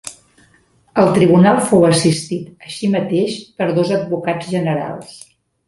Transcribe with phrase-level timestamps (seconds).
[1.01, 5.17] El Tribunal fou assistit, així mateix, per dos advocats generals.